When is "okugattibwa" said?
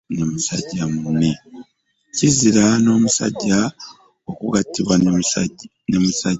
4.29-4.95